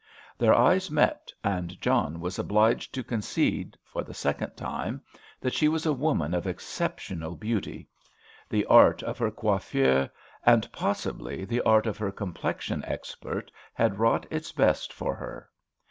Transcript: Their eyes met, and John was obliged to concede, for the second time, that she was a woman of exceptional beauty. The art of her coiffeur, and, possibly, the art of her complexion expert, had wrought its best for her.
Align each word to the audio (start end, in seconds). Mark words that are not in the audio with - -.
Their 0.35 0.55
eyes 0.55 0.89
met, 0.89 1.31
and 1.43 1.79
John 1.79 2.19
was 2.19 2.39
obliged 2.39 2.91
to 2.95 3.03
concede, 3.03 3.77
for 3.83 4.03
the 4.03 4.15
second 4.15 4.55
time, 4.57 4.99
that 5.39 5.53
she 5.53 5.67
was 5.67 5.85
a 5.85 5.93
woman 5.93 6.33
of 6.33 6.47
exceptional 6.47 7.35
beauty. 7.35 7.87
The 8.49 8.65
art 8.65 9.03
of 9.03 9.19
her 9.19 9.29
coiffeur, 9.29 10.09
and, 10.43 10.67
possibly, 10.71 11.45
the 11.45 11.61
art 11.61 11.85
of 11.85 11.99
her 11.99 12.11
complexion 12.11 12.83
expert, 12.85 13.51
had 13.75 13.99
wrought 13.99 14.25
its 14.31 14.51
best 14.51 14.91
for 14.91 15.13
her. 15.13 15.51